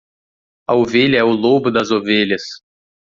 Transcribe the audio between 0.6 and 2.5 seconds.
A ovelha é o lobo das ovelhas.